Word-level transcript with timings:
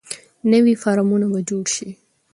نوي 0.51 0.73
فارمونه 0.81 1.27
به 1.33 1.39
جوړ 1.49 1.65
شي. 1.75 1.89